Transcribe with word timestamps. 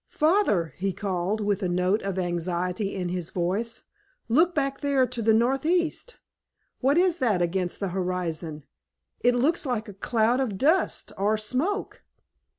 "Father," 0.09 0.73
he 0.77 0.93
called, 0.93 1.41
with 1.41 1.61
a 1.61 1.69
note 1.69 2.01
of 2.01 2.17
anxiety 2.17 2.95
in 2.95 3.09
his 3.09 3.29
voice, 3.29 3.83
"look 4.29 4.55
back 4.55 4.81
there 4.81 5.05
to 5.05 5.21
the 5.21 5.31
northeast! 5.31 6.17
What 6.79 6.97
is 6.97 7.19
that 7.19 7.39
against 7.39 7.79
the 7.79 7.89
horizon? 7.89 8.63
It 9.19 9.35
looks 9.35 9.63
like 9.63 9.87
a 9.87 9.93
cloud 9.93 10.39
of 10.39 10.57
dust 10.57 11.11
or 11.19 11.37
smoke." 11.37 12.01